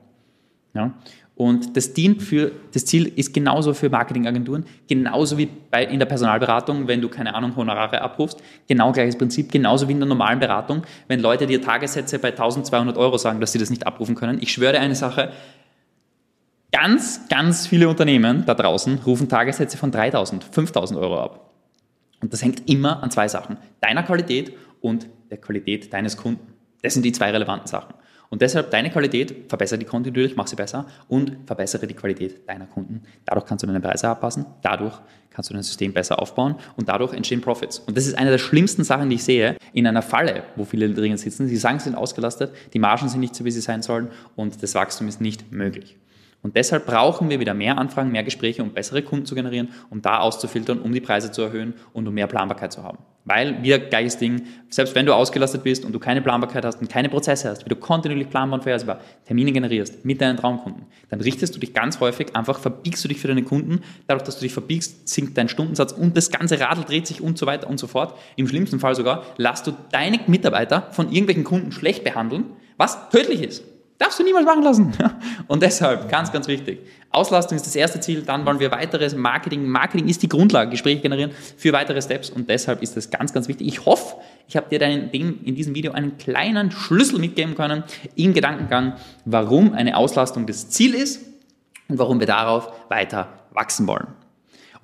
Ja? 0.74 0.94
Und 1.38 1.77
das 1.77 1.94
dient 1.94 2.24
für, 2.24 2.51
das 2.74 2.86
Ziel 2.86 3.13
ist 3.15 3.32
genauso 3.32 3.75
für 3.75 3.89
Marketingagenturen, 3.89 4.65
genauso 4.88 5.38
wie 5.38 5.46
bei, 5.46 5.86
in 5.86 6.00
der 6.00 6.08
Personalberatung, 6.08 6.88
wenn 6.88 7.00
du 7.00 7.10
keine 7.10 7.36
Ahnung, 7.36 7.56
Honorare 7.56 8.01
abrufst, 8.01 8.41
genau 8.67 8.91
gleiches 8.91 9.20
Prinzip, 9.20 9.51
genauso 9.51 9.88
wie 9.88 9.91
in 9.91 10.00
der 10.00 10.10
normalen 10.10 10.39
Beratung, 10.39 10.82
wenn 11.08 11.20
Leute 11.20 11.46
dir 11.46 11.62
Tagessätze 11.62 12.17
bei 12.17 12.29
1200 12.29 12.98
Euro 12.98 13.20
sagen, 13.20 13.39
dass 13.39 13.51
sie 13.51 13.60
das 13.60 13.70
nicht 13.70 13.86
abrufen 13.86 14.15
können. 14.15 14.39
Ich 14.41 14.51
schwöre 14.51 14.74
dir 14.74 14.79
eine 14.79 14.96
Sache, 14.96 15.32
Ganz, 16.79 17.27
ganz 17.27 17.65
viele 17.65 17.89
Unternehmen 17.89 18.46
da 18.46 18.53
draußen 18.53 19.00
rufen 19.00 19.27
Tagessätze 19.27 19.79
von 19.79 19.89
3000, 19.89 20.43
5000 20.43 21.00
Euro 21.00 21.19
ab. 21.19 21.51
Und 22.22 22.31
das 22.31 22.43
hängt 22.43 22.69
immer 22.69 23.01
an 23.01 23.10
zwei 23.10 23.27
Sachen. 23.27 23.57
Deiner 23.81 24.03
Qualität 24.03 24.53
und 24.79 25.07
der 25.31 25.39
Qualität 25.39 25.91
deines 25.91 26.17
Kunden. 26.17 26.53
Das 26.84 26.93
sind 26.93 27.01
die 27.01 27.12
zwei 27.12 27.31
relevanten 27.31 27.65
Sachen. 27.65 27.96
Und 28.29 28.43
deshalb 28.43 28.69
deine 28.69 28.91
Qualität, 28.91 29.50
verbessere 29.50 29.79
die 29.79 29.86
kontinuierlich, 29.86 30.36
mach 30.36 30.46
sie 30.46 30.55
besser 30.55 30.86
und 31.07 31.36
verbessere 31.48 31.88
die 31.88 31.96
Qualität 31.96 32.48
deiner 32.48 32.67
Kunden. 32.67 33.01
Dadurch 33.25 33.48
kannst 33.48 33.63
du 33.63 33.67
deine 33.67 33.81
Preise 33.81 34.10
abpassen, 34.10 34.46
dadurch 34.62 35.00
kannst 35.31 35.50
du 35.50 35.55
dein 35.55 35.63
System 35.63 35.93
besser 35.93 36.22
aufbauen 36.22 36.57
und 36.75 36.89
dadurch 36.89 37.13
entstehen 37.13 37.41
Profits. 37.41 37.79
Und 37.79 37.98
das 37.98 38.05
ist 38.05 38.15
eine 38.15 38.29
der 38.29 38.38
schlimmsten 38.38 38.84
Sachen, 38.84 39.10
die 39.10 39.15
ich 39.15 39.24
sehe, 39.24 39.57
in 39.74 39.88
einer 39.88 40.03
Falle, 40.03 40.43
wo 40.55 40.63
viele 40.63 40.93
drinnen 40.93 41.17
sitzen. 41.17 41.48
Sie 41.48 41.57
sagen, 41.57 41.79
sie 41.79 41.86
sind 41.86 41.96
ausgelastet, 41.96 42.53
die 42.72 42.79
Margen 42.79 43.10
sind 43.10 43.22
nicht 43.22 43.34
so, 43.34 43.46
wie 43.46 43.51
sie 43.51 43.62
sein 43.62 43.81
sollen 43.81 44.10
und 44.36 44.62
das 44.62 44.75
Wachstum 44.75 45.07
ist 45.07 45.22
nicht 45.22 45.51
möglich. 45.51 45.98
Und 46.44 46.56
deshalb 46.56 46.86
brauchen 46.86 47.29
wir 47.29 47.39
wieder 47.39 47.53
mehr 47.53 47.77
Anfragen, 47.77 48.12
mehr 48.12 48.24
Gespräche, 48.24 48.62
um 48.62 48.72
bessere 48.72 49.01
Kunden 49.01 49.25
zu 49.25 49.36
generieren, 49.36 49.70
um 49.89 50.01
da 50.01 50.20
auszufiltern, 50.20 50.79
um 50.79 50.94
die 50.94 51.01
Preise 51.01 51.32
zu 51.32 51.41
erhöhen 51.41 51.74
und 51.94 52.08
um 52.08 52.13
mehr 52.13 52.27
Planbarkeit 52.27 52.72
zu 52.72 52.84
haben. 52.84 53.00
Weil, 53.25 53.62
wieder 53.62 53.79
gleiches 53.79 54.17
Ding, 54.17 54.44
selbst 54.70 54.96
wenn 54.96 55.06
du 55.06 55.13
ausgelastet 55.13 55.63
bist 55.63 55.84
und 55.84 55.91
du 55.91 56.00
keine 56.00 56.22
Planbarkeit 56.22 56.63
hast 56.63 56.79
und 56.79 56.89
keine 56.89 57.10
Prozesse 57.10 57.50
hast, 57.50 57.65
wie 57.65 57.70
du 57.70 57.75
kontinuierlich 57.75 58.29
planbar 58.29 58.60
und 58.60 58.63
vorhersehbar 58.63 59.01
Termine 59.25 59.51
generierst 59.51 60.06
mit 60.06 60.22
deinen 60.22 60.38
Traumkunden, 60.38 60.86
dann 61.10 61.20
richtest 61.20 61.53
du 61.53 61.60
dich 61.60 61.74
ganz 61.74 62.00
häufig, 62.00 62.34
einfach 62.36 62.60
verbiegst 62.60 63.03
du 63.03 63.10
dich 63.10 63.20
für 63.20 63.27
deine 63.27 63.44
Kunden. 63.44 63.82
Dadurch, 64.08 64.24
dass 64.24 64.38
du 64.38 64.44
dich 64.44 64.53
verbiegst, 64.53 65.10
sinkt 65.10 65.38
dein 65.38 65.50
Stundensatz 65.50 65.91
und 65.91 66.15
das 66.15 66.32
ganze 66.32 66.60
Radl 66.62 66.86
dreht 66.86 67.08
sich 67.08 67.20
und 67.20 67.38
so 67.38 67.46
weiter 67.46 67.67
und 67.67 67.79
so 67.79 67.88
fort. 67.88 68.17
Im 68.38 68.48
schlimmsten 68.48 68.79
Fall 68.79 68.96
sogar, 68.96 69.24
lässt 69.36 69.67
du 69.67 69.74
deine 69.91 70.20
Mitarbeiter 70.27 70.88
von 70.91 71.08
irgendwelchen 71.08 71.44
Kunden 71.44 71.74
schlecht 71.74 72.06
behandeln, 72.06 72.46
was 72.77 73.10
tödlich 73.10 73.44
ist. 73.44 73.63
Darfst 73.98 74.20
du 74.20 74.24
niemals 74.24 74.46
machen 74.46 74.62
lassen. 74.62 74.94
Und 75.48 75.63
deshalb, 75.63 76.10
ganz, 76.10 76.32
ganz 76.32 76.48
wichtig. 76.48 76.80
Auslastung 77.10 77.56
ist 77.56 77.66
das 77.66 77.75
erste 77.75 78.00
Ziel, 78.00 78.22
dann 78.22 78.46
wollen 78.46 78.60
wir 78.60 78.70
weiteres 78.70 79.16
Marketing. 79.16 79.68
Marketing 79.68 80.08
ist 80.08 80.22
die 80.22 80.30
Grundlage, 80.30 80.70
Gespräche 80.70 81.01
generieren 81.01 81.32
für 81.58 81.74
weitere 81.74 82.01
Steps 82.01 82.30
und 82.30 82.50
deshalb 82.50 82.84
ist 82.84 82.96
das 82.96 83.10
ganz, 83.10 83.34
ganz 83.34 83.48
wichtig. 83.48 83.68
Ich 83.68 83.86
hoffe, 83.86 84.18
ich 84.48 84.56
habe 84.56 84.70
dir 84.70 84.82
in, 84.82 85.12
dem, 85.12 85.44
in 85.44 85.56
diesem 85.56 85.74
Video 85.74 85.94
einen 85.94 86.18
kleinen 86.18 86.70
Schlüssel 86.70 87.18
mitgeben 87.18 87.56
können 87.56 87.84
im 88.16 88.34
Gedankengang, 88.34 88.94
warum 89.25 89.74
eine 89.74 89.98
Auslastung 89.98 90.46
das 90.46 90.70
Ziel 90.70 90.94
ist 90.94 91.25
und 91.88 91.98
warum 91.98 92.20
wir 92.20 92.27
darauf 92.27 92.72
weiter 92.89 93.30
wachsen 93.51 93.88
wollen. 93.88 94.08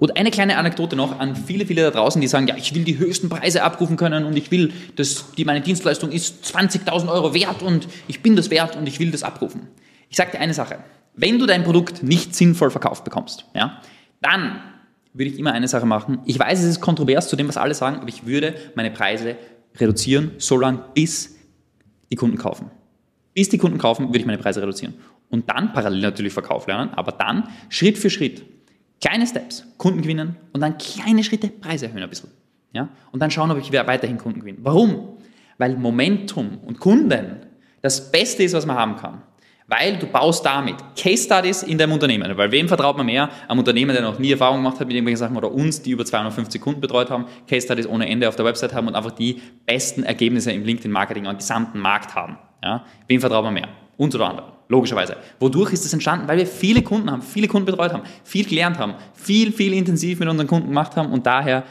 Und 0.04 0.18
eine 0.18 0.32
kleine 0.32 0.58
Anekdote 0.58 0.98
noch 0.98 1.18
an 1.18 1.34
viele, 1.34 1.66
viele 1.66 1.82
da 1.84 1.90
draußen, 1.90 2.20
die 2.20 2.28
sagen, 2.28 2.46
ja, 2.46 2.58
ich 2.58 2.76
will 2.76 2.84
die 2.84 2.98
höchsten 2.98 3.30
Preise 3.30 3.64
abrufen 3.64 3.96
können 3.96 4.26
und 4.26 4.36
ich 4.36 4.52
will, 4.52 4.74
dass 4.98 5.32
die, 5.32 5.46
meine 5.46 5.62
Dienstleistung 5.62 6.12
ist 6.12 6.44
20.000 6.44 7.10
Euro 7.10 7.34
wert 7.34 7.62
und 7.62 7.88
ich 8.10 8.22
bin 8.22 8.36
das 8.36 8.50
wert 8.50 8.76
und 8.76 8.86
ich 8.86 9.00
will 9.00 9.12
das 9.12 9.24
abrufen. 9.24 9.70
Ich 10.10 10.18
sage 10.18 10.32
dir 10.32 10.42
eine 10.42 10.54
Sache. 10.54 10.80
Wenn 11.16 11.40
du 11.40 11.46
dein 11.46 11.64
Produkt 11.64 12.04
nicht 12.04 12.36
sinnvoll 12.36 12.70
verkauft 12.70 13.06
bekommst, 13.06 13.46
ja, 13.56 13.80
dann 14.20 14.60
würde 15.14 15.32
ich 15.32 15.40
immer 15.40 15.54
eine 15.54 15.70
Sache 15.70 15.86
machen. 15.86 16.20
Ich 16.26 16.38
weiß, 16.38 16.60
es 16.60 16.66
ist 16.66 16.82
kontrovers 16.82 17.30
zu 17.30 17.38
dem, 17.38 17.48
was 17.48 17.56
alle 17.56 17.74
sagen, 17.74 18.00
aber 18.00 18.10
ich 18.10 18.26
würde 18.26 18.56
meine 18.76 18.92
Preise 18.92 19.38
reduzieren, 19.78 20.32
so 20.38 20.58
lange 20.58 20.84
bis 20.94 21.38
die 22.12 22.18
Kunden 22.18 22.38
kaufen. 22.38 22.72
Bis 23.34 23.48
die 23.48 23.58
Kunden 23.58 23.78
kaufen, 23.78 24.10
würde 24.10 24.20
ich 24.20 24.26
meine 24.26 24.40
Preise 24.40 24.62
reduzieren. 24.62 24.96
Und 25.30 25.50
dann 25.50 25.72
parallel 25.72 26.02
natürlich 26.02 26.34
Verkauf 26.34 26.68
lernen, 26.68 26.90
aber 26.94 27.14
dann 27.14 27.48
Schritt 27.70 27.98
für 27.98 28.10
Schritt 28.10 28.44
Kleine 29.02 29.28
Steps, 29.28 29.66
Kunden 29.78 30.02
gewinnen 30.02 30.38
und 30.54 30.62
dann 30.62 30.78
kleine 30.78 31.24
Schritte, 31.24 31.50
Preise 31.50 31.88
erhöhen 31.88 32.04
ein 32.04 32.10
bisschen. 32.10 32.32
Ja? 32.72 32.90
Und 33.12 33.20
dann 33.20 33.32
schauen, 33.32 33.52
ob 33.52 33.58
ich 33.58 33.72
weiterhin 33.72 34.18
Kunden 34.18 34.40
gewinne. 34.40 34.60
Warum? 34.62 35.18
Weil 35.58 35.78
Momentum 35.78 36.60
und 36.66 36.80
Kunden 36.80 37.42
das 37.82 38.12
Beste 38.12 38.44
ist, 38.44 38.54
was 38.54 38.66
man 38.66 38.78
haben 38.78 38.96
kann. 38.96 39.22
Weil 39.68 39.98
du 39.98 40.08
baust 40.08 40.46
damit 40.46 40.76
Case 40.96 41.24
Studies 41.24 41.64
in 41.64 41.78
deinem 41.78 41.94
Unternehmen. 41.94 42.36
Weil 42.38 42.52
wem 42.52 42.68
vertraut 42.68 42.98
man 42.98 43.06
mehr? 43.06 43.30
Am 43.48 43.60
Unternehmen, 43.60 43.94
der 43.94 44.02
noch 44.02 44.20
nie 44.20 44.32
Erfahrung 44.32 44.58
gemacht 44.58 44.80
hat 44.80 44.88
mit 44.88 44.96
irgendwelchen 44.96 45.20
Sachen 45.20 45.38
oder 45.38 45.52
uns, 45.52 45.82
die 45.82 45.92
über 45.92 46.06
250 46.06 46.62
Kunden 46.62 46.82
betreut 46.82 47.10
haben, 47.10 47.26
Case 47.48 47.66
Studies 47.66 47.88
ohne 47.88 48.08
Ende 48.08 48.28
auf 48.28 48.36
der 48.36 48.46
Website 48.46 48.74
haben 48.74 48.88
und 48.88 48.96
einfach 48.96 49.12
die 49.12 49.42
besten 49.66 50.04
Ergebnisse 50.04 50.52
im 50.52 50.64
LinkedIn-Marketing 50.66 51.28
am 51.28 51.38
gesamten 51.38 51.80
Markt 51.80 52.14
haben. 52.14 52.38
Ja? 52.62 52.86
Wem 53.08 53.22
vertraut 53.22 53.44
man 53.44 53.54
mehr? 53.54 53.70
Uns 53.98 54.16
oder 54.16 54.30
anderen 54.30 54.53
logischerweise. 54.68 55.18
Wodurch 55.40 55.74
ist 55.74 55.86
das 55.86 55.94
entstanden? 55.94 56.28
Weil 56.28 56.38
wir 56.38 56.48
viele 56.48 56.82
Kunden 56.82 57.12
haben, 57.12 57.22
viele 57.22 57.48
Kunden 57.48 57.66
betreut 57.66 57.94
haben, 57.94 58.04
viel 58.24 58.46
gelernt 58.46 58.78
haben, 58.78 58.96
viel, 59.14 59.52
viel 59.52 59.74
intensiv 59.74 60.20
mit 60.20 60.30
unseren 60.30 60.48
Kunden 60.48 60.70
gemacht 60.70 60.96
haben 60.96 61.12
und 61.12 61.26
daher 61.26 61.64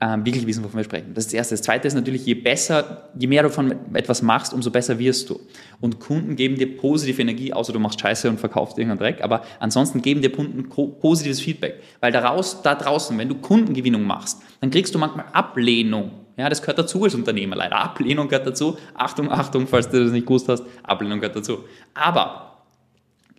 ähm, 0.00 0.24
wirklich 0.24 0.46
wissen, 0.46 0.62
wovon 0.62 0.78
wir 0.78 0.84
sprechen. 0.84 1.12
Das 1.14 1.24
ist 1.24 1.32
das 1.32 1.34
Erste. 1.34 1.54
Das 1.54 1.62
Zweite 1.62 1.88
ist 1.88 1.94
natürlich, 1.94 2.24
je 2.24 2.34
besser, 2.34 3.08
je 3.18 3.26
mehr 3.26 3.42
du 3.42 3.50
von 3.50 3.74
etwas 3.94 4.22
machst, 4.22 4.54
umso 4.54 4.70
besser 4.70 4.98
wirst 4.98 5.28
du. 5.28 5.40
Und 5.80 5.98
Kunden 5.98 6.36
geben 6.36 6.56
dir 6.56 6.76
positive 6.76 7.20
Energie, 7.20 7.52
außer 7.52 7.72
du 7.72 7.80
machst 7.80 8.00
Scheiße 8.00 8.28
und 8.28 8.38
verkaufst 8.38 8.78
irgendeinen 8.78 9.00
Dreck, 9.00 9.24
aber 9.24 9.42
ansonsten 9.58 10.00
geben 10.00 10.22
dir 10.22 10.30
Kunden 10.30 10.68
positives 10.68 11.40
Feedback. 11.40 11.82
Weil 12.00 12.12
daraus, 12.12 12.62
da 12.62 12.76
draußen, 12.76 13.16
wenn 13.18 13.28
du 13.28 13.34
Kundengewinnung 13.36 14.04
machst, 14.04 14.40
dann 14.60 14.70
kriegst 14.70 14.94
du 14.94 14.98
manchmal 14.98 15.26
Ablehnung. 15.32 16.12
Ja, 16.38 16.48
das 16.48 16.62
gehört 16.62 16.78
dazu 16.78 17.02
als 17.02 17.16
Unternehmer 17.16 17.56
leider. 17.56 17.76
Ablehnung 17.76 18.28
gehört 18.28 18.46
dazu. 18.46 18.78
Achtung, 18.94 19.30
Achtung, 19.30 19.66
falls 19.66 19.90
du 19.90 20.02
das 20.02 20.12
nicht 20.12 20.24
gewusst 20.24 20.48
hast, 20.48 20.62
Ablehnung 20.84 21.18
gehört 21.18 21.34
dazu. 21.34 21.64
Aber 21.94 22.62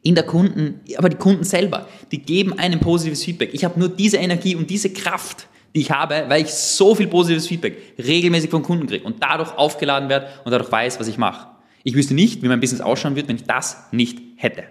in 0.03 0.15
der 0.15 0.25
Kunden, 0.25 0.81
aber 0.97 1.07
die 1.07 1.15
Kunden 1.15 1.45
selber, 1.45 1.87
die 2.11 2.21
geben 2.21 2.59
einem 2.59 2.81
positives 2.81 3.23
Feedback. 3.23 3.51
Ich 3.53 3.63
habe 3.63 3.79
nur 3.79 3.87
diese 3.87 4.17
Energie 4.17 4.55
und 4.55 4.69
diese 4.69 4.91
Kraft, 4.91 5.47
die 5.73 5.81
ich 5.81 5.91
habe, 5.91 6.25
weil 6.27 6.41
ich 6.41 6.49
so 6.49 6.93
viel 6.93 7.07
positives 7.07 7.47
Feedback 7.47 7.77
regelmäßig 7.97 8.49
vom 8.49 8.63
Kunden 8.63 8.87
kriege 8.87 9.05
und 9.05 9.23
dadurch 9.23 9.57
aufgeladen 9.57 10.09
werde 10.09 10.27
und 10.43 10.51
dadurch 10.51 10.71
weiß, 10.71 10.99
was 10.99 11.07
ich 11.07 11.17
mache. 11.17 11.47
Ich 11.83 11.95
wüsste 11.95 12.13
nicht, 12.13 12.43
wie 12.43 12.49
mein 12.49 12.59
Business 12.59 12.81
ausschauen 12.81 13.15
wird, 13.15 13.29
wenn 13.29 13.37
ich 13.37 13.45
das 13.45 13.87
nicht 13.91 14.19
hätte. 14.35 14.63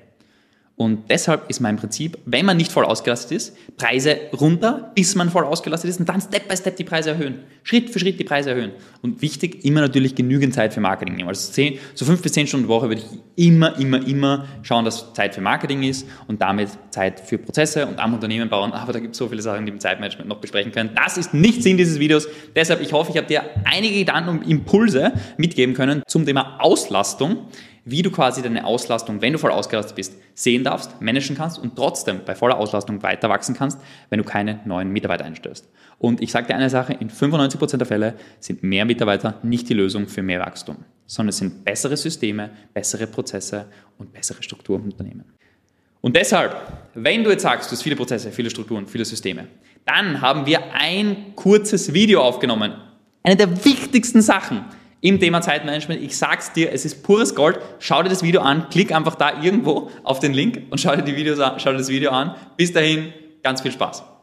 Und 0.78 1.10
deshalb 1.10 1.50
ist 1.50 1.58
mein 1.58 1.76
Prinzip, 1.76 2.16
wenn 2.24 2.46
man 2.46 2.56
nicht 2.56 2.70
voll 2.70 2.84
ausgelastet 2.84 3.32
ist, 3.32 3.76
Preise 3.76 4.16
runter, 4.40 4.92
bis 4.94 5.16
man 5.16 5.28
voll 5.28 5.42
ausgelastet 5.42 5.90
ist 5.90 5.98
und 5.98 6.08
dann 6.08 6.20
Step 6.20 6.46
by 6.46 6.56
Step 6.56 6.76
die 6.76 6.84
Preise 6.84 7.10
erhöhen. 7.10 7.40
Schritt 7.64 7.90
für 7.90 7.98
Schritt 7.98 8.20
die 8.20 8.24
Preise 8.24 8.50
erhöhen. 8.50 8.70
Und 9.02 9.20
wichtig, 9.20 9.64
immer 9.64 9.80
natürlich 9.80 10.14
genügend 10.14 10.54
Zeit 10.54 10.72
für 10.72 10.80
Marketing 10.80 11.16
nehmen. 11.16 11.28
Also 11.28 11.50
zehn, 11.50 11.80
so 11.94 12.04
fünf 12.04 12.22
bis 12.22 12.32
zehn 12.32 12.46
Stunden 12.46 12.68
Woche 12.68 12.88
würde 12.88 13.02
ich 13.02 13.44
immer, 13.44 13.76
immer, 13.76 14.06
immer 14.06 14.46
schauen, 14.62 14.84
dass 14.84 15.12
Zeit 15.14 15.34
für 15.34 15.40
Marketing 15.40 15.82
ist 15.82 16.06
und 16.28 16.40
damit 16.40 16.68
Zeit 16.90 17.18
für 17.18 17.38
Prozesse 17.38 17.84
und 17.84 17.98
am 17.98 18.14
Unternehmen 18.14 18.48
bauen. 18.48 18.70
Aber 18.70 18.92
da 18.92 19.00
gibt 19.00 19.14
es 19.14 19.18
so 19.18 19.26
viele 19.28 19.42
Sachen, 19.42 19.66
die 19.66 19.72
wir 19.72 19.74
im 19.74 19.80
Zeitmanagement 19.80 20.28
noch 20.28 20.38
besprechen 20.38 20.70
können. 20.70 20.90
Das 20.94 21.18
ist 21.18 21.34
nicht 21.34 21.64
Sinn 21.64 21.76
dieses 21.76 21.98
Videos. 21.98 22.28
Deshalb, 22.54 22.80
ich 22.82 22.92
hoffe, 22.92 23.10
ich 23.10 23.16
habe 23.16 23.26
dir 23.26 23.42
einige 23.64 23.98
Gedanken 23.98 24.30
und 24.30 24.48
Impulse 24.48 25.12
mitgeben 25.38 25.74
können 25.74 26.04
zum 26.06 26.24
Thema 26.24 26.60
Auslastung 26.60 27.48
wie 27.84 28.02
du 28.02 28.10
quasi 28.10 28.42
deine 28.42 28.64
Auslastung, 28.64 29.20
wenn 29.22 29.32
du 29.32 29.38
voll 29.38 29.50
ausgelastet 29.50 29.96
bist, 29.96 30.14
sehen 30.34 30.64
darfst, 30.64 31.00
managen 31.00 31.36
kannst 31.36 31.58
und 31.58 31.76
trotzdem 31.76 32.20
bei 32.24 32.34
voller 32.34 32.58
Auslastung 32.58 33.02
weiter 33.02 33.28
wachsen 33.28 33.54
kannst, 33.54 33.80
wenn 34.10 34.18
du 34.18 34.24
keine 34.24 34.60
neuen 34.64 34.90
Mitarbeiter 34.90 35.24
einstellst. 35.24 35.68
Und 35.98 36.22
ich 36.22 36.30
sage 36.30 36.46
dir 36.46 36.54
eine 36.54 36.70
Sache, 36.70 36.92
in 36.92 37.10
95% 37.10 37.76
der 37.76 37.86
Fälle 37.86 38.14
sind 38.40 38.62
mehr 38.62 38.84
Mitarbeiter 38.84 39.38
nicht 39.42 39.68
die 39.68 39.74
Lösung 39.74 40.08
für 40.08 40.22
mehr 40.22 40.40
Wachstum, 40.40 40.76
sondern 41.06 41.30
es 41.30 41.38
sind 41.38 41.64
bessere 41.64 41.96
Systeme, 41.96 42.50
bessere 42.72 43.06
Prozesse 43.06 43.66
und 43.98 44.12
bessere 44.12 44.42
Strukturen 44.42 44.82
im 44.82 44.90
Unternehmen. 44.90 45.24
Und 46.00 46.14
deshalb, 46.14 46.56
wenn 46.94 47.24
du 47.24 47.30
jetzt 47.30 47.42
sagst, 47.42 47.70
du 47.70 47.72
hast 47.72 47.82
viele 47.82 47.96
Prozesse, 47.96 48.30
viele 48.30 48.50
Strukturen, 48.50 48.86
viele 48.86 49.04
Systeme, 49.04 49.48
dann 49.84 50.20
haben 50.20 50.46
wir 50.46 50.72
ein 50.72 51.34
kurzes 51.34 51.92
Video 51.92 52.22
aufgenommen. 52.22 52.74
Eine 53.22 53.36
der 53.36 53.64
wichtigsten 53.64 54.22
Sachen, 54.22 54.64
im 55.00 55.20
Thema 55.20 55.40
Zeitmanagement. 55.40 56.02
Ich 56.02 56.16
sag's 56.16 56.52
dir, 56.52 56.72
es 56.72 56.84
ist 56.84 57.02
pures 57.02 57.34
Gold. 57.34 57.58
Schau 57.78 58.02
dir 58.02 58.08
das 58.08 58.22
Video 58.22 58.40
an, 58.40 58.68
klick 58.70 58.92
einfach 58.92 59.14
da 59.14 59.42
irgendwo 59.42 59.90
auf 60.04 60.18
den 60.18 60.32
Link 60.34 60.62
und 60.70 60.80
schau 60.80 60.96
dir, 60.96 61.02
die 61.02 61.16
Videos 61.16 61.38
an, 61.40 61.58
schau 61.60 61.70
dir 61.70 61.78
das 61.78 61.88
Video 61.88 62.10
an. 62.10 62.34
Bis 62.56 62.72
dahin, 62.72 63.12
ganz 63.42 63.60
viel 63.62 63.72
Spaß. 63.72 64.17